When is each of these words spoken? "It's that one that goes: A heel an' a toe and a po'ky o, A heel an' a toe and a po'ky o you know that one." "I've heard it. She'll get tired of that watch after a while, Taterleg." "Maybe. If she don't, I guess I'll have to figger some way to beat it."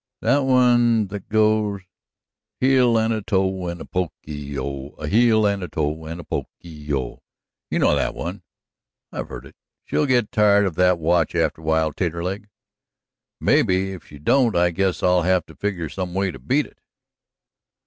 "It's 0.19 0.25
that 0.31 0.45
one 0.45 1.09
that 1.09 1.29
goes: 1.29 1.81
A 2.59 2.65
heel 2.65 2.97
an' 2.97 3.11
a 3.11 3.21
toe 3.21 3.67
and 3.67 3.79
a 3.79 3.85
po'ky 3.85 4.57
o, 4.57 4.95
A 4.99 5.07
heel 5.07 5.45
an' 5.45 5.61
a 5.61 5.67
toe 5.67 6.05
and 6.07 6.19
a 6.19 6.23
po'ky 6.23 6.91
o 6.91 7.21
you 7.69 7.77
know 7.77 7.93
that 7.95 8.15
one." 8.15 8.41
"I've 9.11 9.29
heard 9.29 9.45
it. 9.45 9.55
She'll 9.85 10.07
get 10.07 10.31
tired 10.31 10.65
of 10.65 10.73
that 10.73 10.97
watch 10.97 11.35
after 11.35 11.61
a 11.61 11.65
while, 11.65 11.93
Taterleg." 11.93 12.49
"Maybe. 13.39 13.91
If 13.93 14.07
she 14.07 14.17
don't, 14.17 14.55
I 14.55 14.71
guess 14.71 15.03
I'll 15.03 15.21
have 15.21 15.45
to 15.45 15.55
figger 15.55 15.87
some 15.87 16.15
way 16.15 16.31
to 16.31 16.39
beat 16.39 16.65
it." 16.65 16.79